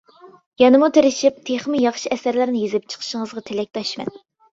يەنىمۇ 0.59 0.87
تىرىشىپ، 0.95 1.35
تېخىمۇ 1.49 1.81
ياخشى 1.81 2.11
ئەسەرلەرنى 2.15 2.63
يېزىپ 2.63 2.87
چىقىشىڭىزغا 2.95 3.45
تىلەكداشمەن! 3.51 4.11